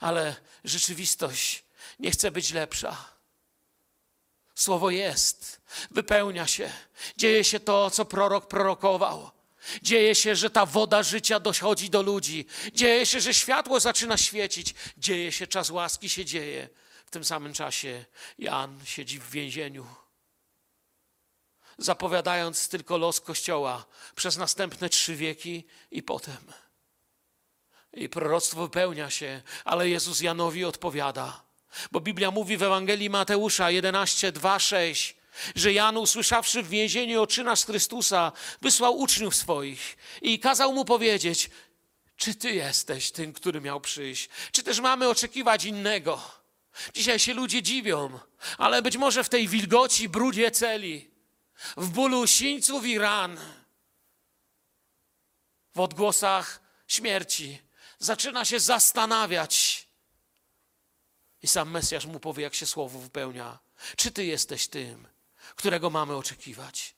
[0.00, 1.67] ale rzeczywistość
[1.98, 3.18] nie chce być lepsza.
[4.54, 6.72] Słowo jest, wypełnia się.
[7.16, 9.30] Dzieje się to, co prorok prorokował.
[9.82, 12.46] Dzieje się, że ta woda życia dochodzi do ludzi.
[12.72, 14.74] Dzieje się, że światło zaczyna świecić.
[14.96, 16.68] Dzieje się, czas łaski się dzieje.
[17.06, 18.04] W tym samym czasie
[18.38, 19.86] Jan siedzi w więzieniu,
[21.78, 23.84] zapowiadając tylko los Kościoła
[24.14, 26.52] przez następne trzy wieki i potem.
[27.92, 31.42] I proroctwo wypełnia się, ale Jezus Janowi odpowiada–
[31.92, 35.16] bo Biblia mówi w Ewangelii Mateusza 11, 2, 6,
[35.54, 41.50] że Jan, usłyszawszy w więzieniu oczy nasz Chrystusa, wysłał uczniów swoich i kazał mu powiedzieć,
[42.16, 44.28] czy ty jesteś tym, który miał przyjść?
[44.52, 46.22] Czy też mamy oczekiwać innego?
[46.94, 48.18] Dzisiaj się ludzie dziwią,
[48.58, 51.10] ale być może w tej wilgoci, brudzie celi,
[51.76, 53.40] w bólu sińców i ran,
[55.74, 57.58] w odgłosach śmierci,
[57.98, 59.77] zaczyna się zastanawiać,
[61.42, 63.58] i sam Mesjasz mu powie, jak się słowo wypełnia.
[63.96, 65.08] Czy ty jesteś tym,
[65.56, 66.94] którego mamy oczekiwać?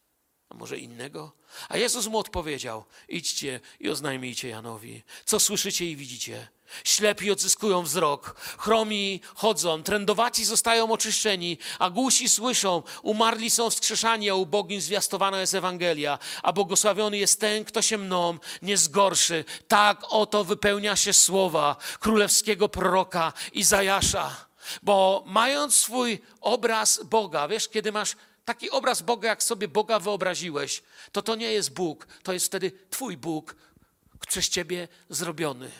[0.48, 1.33] A może innego?
[1.68, 6.48] A Jezus mu odpowiedział: Idźcie i oznajmijcie Janowi, co słyszycie i widzicie.
[6.85, 14.35] Ślepi odzyskują wzrok, chromi chodzą, trędowaci zostają oczyszczeni, a głusi słyszą, umarli są wskrzeszani, a
[14.35, 19.44] ubogim zwiastowana jest Ewangelia, a błogosławiony jest ten, kto się mną nie zgorszy.
[19.68, 24.50] Tak oto wypełnia się słowa królewskiego proroka Izajasza.
[24.83, 30.83] Bo mając swój obraz Boga, wiesz, kiedy masz taki obraz Boga, jak sobie Boga wyobraziłeś,
[31.12, 33.56] to to nie jest Bóg, to jest wtedy Twój Bóg
[34.28, 35.70] przez Ciebie zrobiony.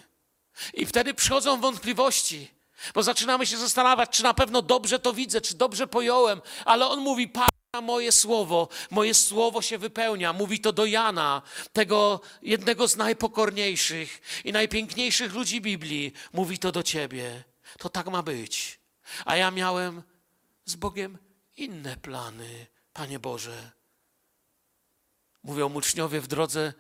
[0.75, 2.51] I wtedy przychodzą wątpliwości,
[2.95, 7.01] bo zaczynamy się zastanawiać, czy na pewno dobrze to widzę, czy dobrze pojąłem, ale on
[7.01, 7.51] mówi, Pana,
[7.83, 10.33] moje słowo, moje słowo się wypełnia.
[10.33, 16.13] Mówi to do Jana, tego jednego z najpokorniejszych i najpiękniejszych ludzi Biblii.
[16.33, 17.45] Mówi to do ciebie.
[17.79, 18.81] To tak ma być.
[19.25, 20.03] A ja miałem
[20.65, 21.19] z Bogiem
[21.57, 23.71] inne plany, Panie Boże.
[25.43, 26.73] Mówią uczniowie w drodze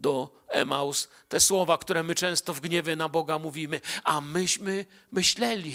[0.00, 5.74] do Emaus te słowa, które my często w gniewie na Boga mówimy, a myśmy myśleli.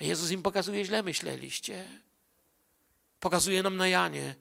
[0.00, 1.88] Jezus im pokazuje, źle myśleliście.
[3.20, 4.34] Pokazuje nam na Janie.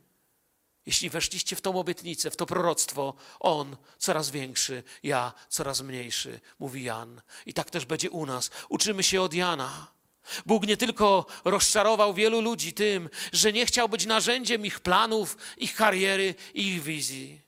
[0.85, 6.83] Jeśli weszliście w tą obietnicę, w to proroctwo, On coraz większy, ja coraz mniejszy, mówi
[6.83, 7.21] Jan.
[7.45, 8.51] I tak też będzie u nas.
[8.69, 9.87] Uczymy się od Jana.
[10.45, 15.75] Bóg nie tylko rozczarował wielu ludzi tym, że nie chciał być narzędziem ich planów, ich
[15.75, 17.41] kariery ich wizji.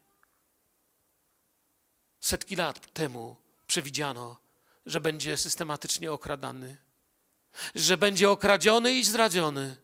[2.23, 3.35] Setki lat temu
[3.67, 4.37] przewidziano,
[4.85, 6.77] że będzie systematycznie okradany,
[7.75, 9.75] że będzie okradziony i zdradziony.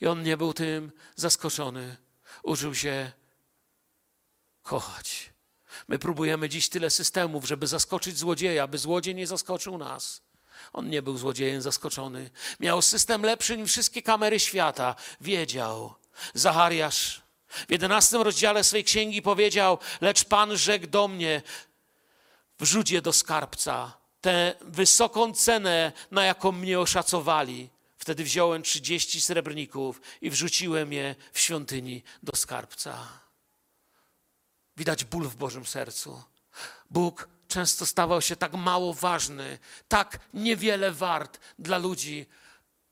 [0.00, 1.96] I on nie był tym zaskoczony.
[2.42, 3.12] Uczył się
[4.62, 5.30] kochać.
[5.88, 10.22] My próbujemy dziś tyle systemów, żeby zaskoczyć złodzieja, by złodziej nie zaskoczył nas.
[10.72, 12.30] On nie był złodziejem zaskoczony.
[12.60, 14.94] Miał system lepszy niż wszystkie kamery świata.
[15.20, 15.94] Wiedział.
[16.34, 17.22] Zachariasz
[17.68, 21.42] w jedenastym rozdziale swej księgi powiedział: Lecz Pan rzekł do mnie:
[22.62, 23.98] Wrzuć je do skarbca.
[24.20, 27.70] Tę wysoką cenę, na jaką mnie oszacowali.
[27.98, 33.08] Wtedy wziąłem 30 srebrników i wrzuciłem je w świątyni do skarbca.
[34.76, 36.22] Widać ból w Bożym sercu.
[36.90, 42.26] Bóg często stawał się tak mało ważny, tak niewiele wart dla ludzi,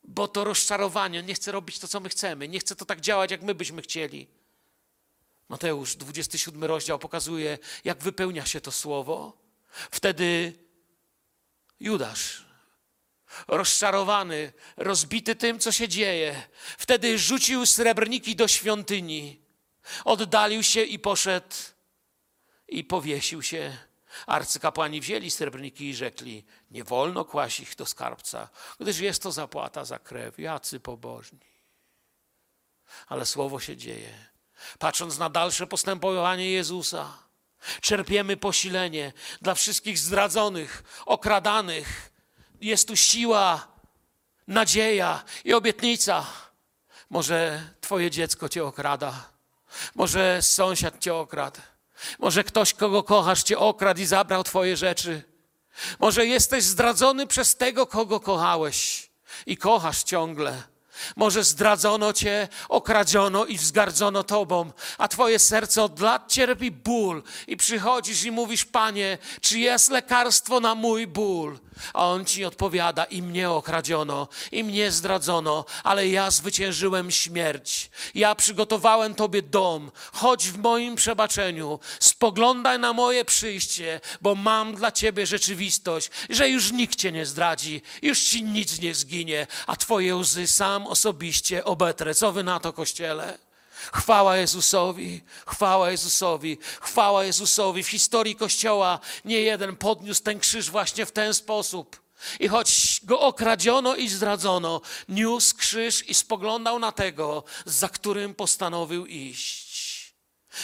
[0.04, 3.30] bo to rozczarowanie, nie chce robić to, co my chcemy, nie chce to tak działać,
[3.30, 4.26] jak my byśmy chcieli.
[5.48, 9.39] Mateusz, 27 rozdział pokazuje, jak wypełnia się to słowo.
[9.90, 10.58] Wtedy
[11.80, 12.44] Judasz,
[13.48, 19.40] rozczarowany, rozbity tym, co się dzieje, wtedy rzucił srebrniki do świątyni,
[20.04, 21.54] oddalił się i poszedł
[22.68, 23.76] i powiesił się.
[24.26, 28.48] Arcykapłani wzięli srebrniki i rzekli: Nie wolno kłaść ich do skarbca,
[28.80, 30.38] gdyż jest to zapłata za krew.
[30.38, 31.50] Jacy pobożni.
[33.06, 34.30] Ale słowo się dzieje.
[34.78, 37.18] Patrząc na dalsze postępowanie Jezusa,
[37.80, 42.12] czerpiemy posilenie dla wszystkich zdradzonych, okradanych.
[42.60, 43.68] Jest tu siła,
[44.48, 46.26] nadzieja i obietnica.
[47.10, 49.28] Może Twoje dziecko Cię okrada,
[49.94, 51.60] może sąsiad Cię okradł.
[52.18, 55.22] Może ktoś, kogo kochasz, cię okradł i zabrał twoje rzeczy.
[55.98, 59.10] Może jesteś zdradzony przez tego, kogo kochałeś
[59.46, 60.62] i kochasz ciągle.
[61.16, 67.56] Może zdradzono cię, okradziono i wzgardzono tobą, a twoje serce od lat cierpi ból i
[67.56, 71.58] przychodzisz i mówisz, Panie, czy jest lekarstwo na mój ból?
[71.94, 77.90] A on ci odpowiada: I mnie okradziono, i mnie zdradzono, ale ja zwyciężyłem śmierć.
[78.14, 79.90] Ja przygotowałem Tobie dom.
[80.12, 86.72] Chodź w moim przebaczeniu, spoglądaj na moje przyjście, bo mam dla Ciebie rzeczywistość, że już
[86.72, 92.14] nikt Cię nie zdradzi, już Ci nic nie zginie, a Twoje łzy sam osobiście obetrę.
[92.14, 93.38] Co Wy na to, Kościele?
[93.92, 97.82] Chwała Jezusowi, chwała Jezusowi, chwała Jezusowi.
[97.82, 102.00] W historii Kościoła nie jeden podniósł ten krzyż właśnie w ten sposób.
[102.40, 109.06] I choć go okradziono i zdradzono, niósł krzyż i spoglądał na tego, za którym postanowił
[109.06, 109.69] iść.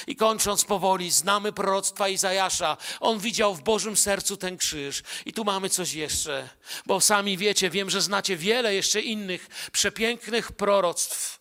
[0.06, 2.76] I kończąc powoli, znamy proroctwa Izajasza.
[3.00, 5.02] On widział w Bożym sercu ten krzyż.
[5.26, 6.48] I tu mamy coś jeszcze,
[6.86, 11.40] bo sami wiecie, wiem, że znacie wiele jeszcze innych przepięknych proroctw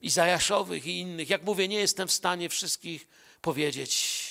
[0.00, 1.30] Izajaszowych i innych.
[1.30, 3.08] Jak mówię, nie jestem w stanie wszystkich
[3.40, 4.22] powiedzieć.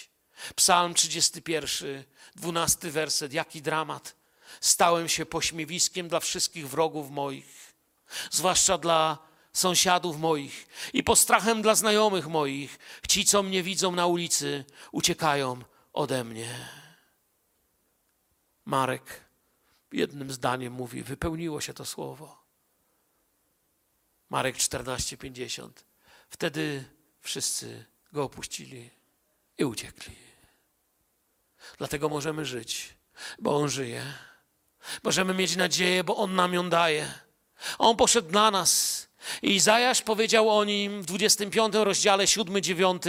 [0.56, 2.04] Psalm 31,
[2.36, 3.34] 12 werset.
[3.34, 4.16] Jaki dramat.
[4.62, 7.74] Stałem się pośmiewiskiem dla wszystkich wrogów moich,
[8.32, 12.80] zwłaszcza dla sąsiadów moich i postrachem dla znajomych moich.
[13.08, 15.62] Ci, co mnie widzą na ulicy, uciekają
[15.93, 16.70] ode mnie.
[18.66, 19.22] Marek
[19.91, 22.43] jednym zdaniem mówi: Wypełniło się to słowo.
[24.30, 25.70] Marek 14:50.
[26.30, 26.84] Wtedy
[27.20, 28.89] wszyscy go opuścili
[29.58, 30.16] i uciekli.
[31.78, 33.02] Dlatego możemy żyć
[33.39, 34.14] bo On żyje.
[35.04, 37.14] Możemy mieć nadzieję, bo On nam ją daje.
[37.78, 39.08] On poszedł dla nas.
[39.41, 42.99] I Izajasz powiedział o nim w 25 rozdziale, 7-9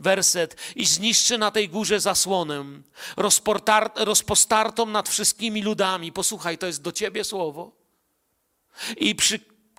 [0.00, 2.64] werset i zniszczy na tej górze zasłonę,
[3.96, 6.12] rozpostartą nad wszystkimi ludami.
[6.12, 7.72] Posłuchaj, to jest do ciebie słowo.
[8.96, 9.16] I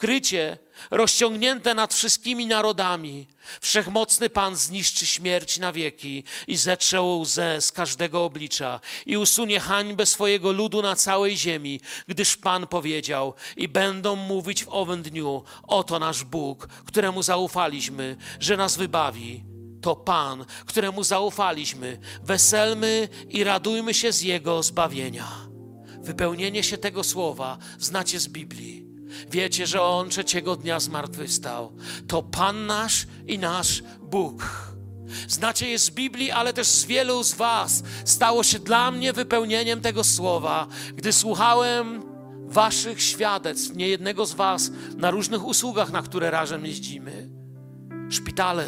[0.04, 0.58] przykrycie
[0.92, 3.28] rozciągnięte nad wszystkimi narodami.
[3.62, 10.06] Wszechmocny Pan zniszczy śmierć na wieki i zetrze łzę z każdego oblicza i usunie hańbę
[10.06, 16.00] swojego ludu na całej ziemi, gdyż Pan powiedział i będą mówić w owym dniu, oto
[16.00, 19.44] nasz Bóg, któremu zaufaliśmy, że nas wybawi.
[19.82, 22.00] To Pan, któremu zaufaliśmy.
[22.24, 25.28] Weselmy i radujmy się z Jego zbawienia.
[26.00, 28.83] Wypełnienie się tego słowa znacie z Biblii.
[29.32, 31.72] Wiecie, że On trzeciego dnia zmartwychwstał.
[32.08, 34.74] To Pan nasz i nasz Bóg.
[35.28, 39.82] Znacie je z Biblii, ale też z wielu z Was stało się dla mnie wypełnieniem
[39.82, 42.04] tego słowa, gdy słuchałem
[42.46, 47.30] Waszych świadectw, nie jednego z Was, na różnych usługach, na które razem jeździmy.
[48.10, 48.66] Szpitale,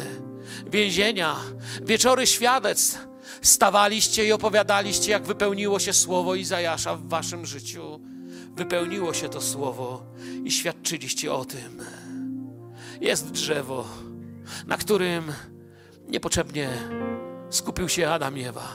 [0.70, 1.36] więzienia,
[1.82, 3.06] wieczory świadectw.
[3.42, 8.00] Stawaliście i opowiadaliście, jak wypełniło się słowo Izajasza w Waszym życiu
[8.56, 10.02] wypełniło się to słowo
[10.44, 11.80] i świadczyliście o tym.
[13.00, 13.84] Jest drzewo,
[14.66, 15.32] na którym
[16.08, 16.70] niepotrzebnie
[17.50, 18.68] skupił się Adam i Ewa.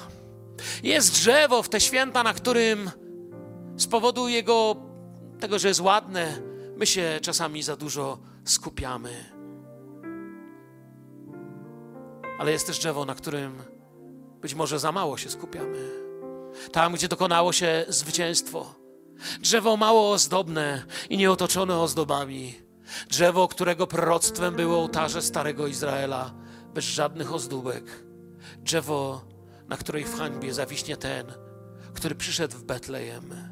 [0.84, 2.92] Jest drzewo w te święta, na którym
[3.76, 4.76] z powodu jego,
[5.40, 6.42] tego, że jest ładne,
[6.78, 9.26] my się czasami za dużo skupiamy.
[12.40, 13.64] Ale jest też drzewo, na którym
[14.42, 15.90] być może za mało się skupiamy.
[16.72, 18.81] Tam, gdzie dokonało się zwycięstwo
[19.42, 22.56] Drzewo mało ozdobne i nieotoczone ozdobami.
[23.10, 26.34] Drzewo, którego proroctwem było ołtarze Starego Izraela,
[26.74, 28.04] bez żadnych ozdóbek.
[28.58, 29.22] Drzewo,
[29.68, 31.34] na której w hańbie zawiśnie ten,
[31.94, 33.52] który przyszedł w Betlejem.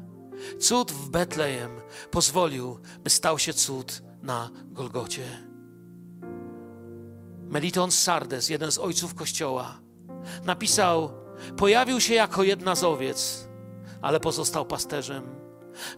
[0.60, 5.50] Cud w Betlejem pozwolił, by stał się cud na Golgocie.
[7.48, 9.80] Meliton Sardes, jeden z ojców Kościoła,
[10.44, 11.10] napisał:
[11.56, 13.48] Pojawił się jako jedna z owiec,
[14.02, 15.39] ale pozostał pasterzem.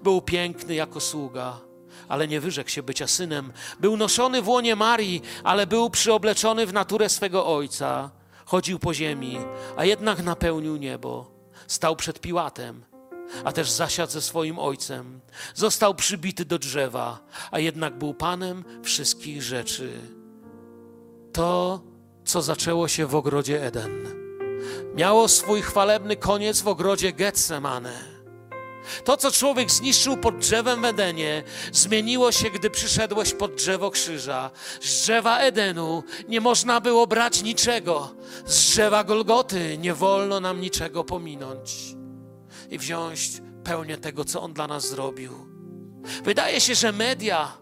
[0.02, 1.60] Był piękny jako sługa,
[2.08, 3.52] ale nie wyrzekł się bycia synem.
[3.80, 8.10] Był noszony w łonie Marii, ale był przyobleczony w naturę swego ojca.
[8.46, 9.38] Chodził po ziemi,
[9.76, 11.30] a jednak napełnił niebo.
[11.66, 12.84] Stał przed Piłatem,
[13.44, 15.20] a też zasiadł ze swoim ojcem.
[15.54, 17.18] Został przybity do drzewa,
[17.50, 19.92] a jednak był panem wszystkich rzeczy.
[21.32, 21.80] To,
[22.24, 24.06] co zaczęło się w ogrodzie Eden,
[24.94, 28.11] miało swój chwalebny koniec w ogrodzie Getsemane.
[29.04, 34.50] To, co człowiek zniszczył pod drzewem w Edenie, zmieniło się, gdy przyszedłeś pod drzewo krzyża.
[34.80, 38.14] Z drzewa Edenu nie można było brać niczego.
[38.46, 41.96] Z drzewa Golgoty nie wolno nam niczego pominąć
[42.70, 43.30] i wziąć
[43.64, 45.32] pełnię tego, co On dla nas zrobił.
[46.24, 47.52] Wydaje się, że media,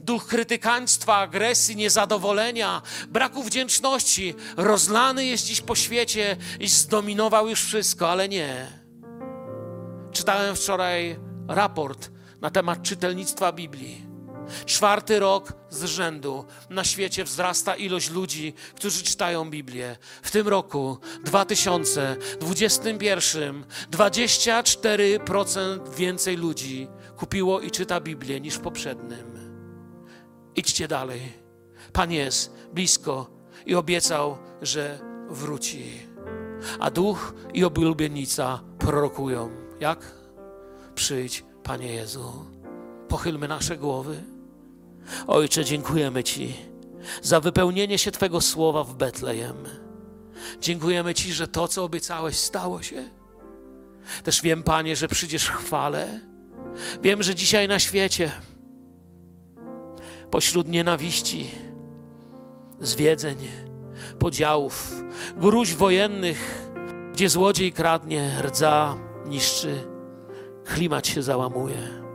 [0.00, 8.10] duch krytykaństwa, agresji, niezadowolenia, braku wdzięczności rozlany jest dziś po świecie i zdominował już wszystko,
[8.10, 8.85] ale nie.
[10.16, 11.16] Czytałem wczoraj
[11.48, 12.10] raport
[12.40, 14.06] na temat czytelnictwa Biblii.
[14.66, 19.96] Czwarty rok z rzędu na świecie wzrasta ilość ludzi, którzy czytają Biblię.
[20.22, 29.56] W tym roku 2021 24% więcej ludzi kupiło i czyta Biblię niż w poprzednim.
[30.54, 31.32] Idźcie dalej.
[31.92, 33.30] Pan jest blisko
[33.66, 34.98] i obiecał, że
[35.28, 35.92] wróci.
[36.80, 39.98] A duch i oblubienica prorokują jak?
[40.94, 42.32] Przyjdź, Panie Jezu.
[43.08, 44.22] Pochylmy nasze głowy.
[45.26, 46.54] Ojcze, dziękujemy Ci
[47.22, 49.56] za wypełnienie się Twego słowa w Betlejem.
[50.60, 53.10] Dziękujemy Ci, że to, co obiecałeś, stało się.
[54.24, 56.20] Też wiem, Panie, że przyjdziesz chwale.
[57.02, 58.32] Wiem, że dzisiaj na świecie,
[60.30, 61.50] pośród nienawiści,
[62.80, 63.36] zwiedzeń,
[64.18, 64.92] podziałów,
[65.36, 66.68] gruźb wojennych,
[67.12, 68.96] gdzie złodziej kradnie, rdza,
[69.26, 69.84] niszczy,
[70.64, 72.06] klimat się załamuje.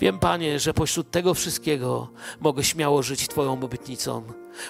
[0.00, 2.08] Wiem, Panie, że pośród tego wszystkiego
[2.40, 4.22] mogę śmiało żyć Twoją obietnicą,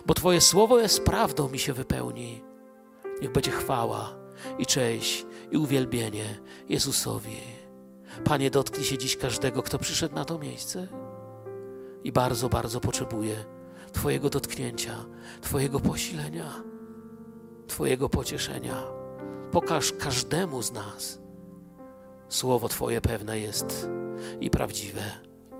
[0.07, 2.43] bo Twoje słowo jest prawdą, mi się wypełni.
[3.23, 4.17] Niech będzie chwała
[4.59, 6.25] i cześć i uwielbienie
[6.69, 7.41] Jezusowi.
[8.25, 10.89] Panie, dotknij się dziś każdego, kto przyszedł na to miejsce
[12.05, 13.45] i bardzo, bardzo potrzebuje
[13.93, 14.95] Twojego dotknięcia,
[15.41, 16.63] Twojego posilenia,
[17.67, 18.83] Twojego pocieszenia.
[19.53, 21.20] Pokaż każdemu z nas,
[22.31, 23.89] Słowo Twoje pewne jest
[24.41, 25.03] i prawdziwe.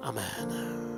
[0.03, 0.90] Amen.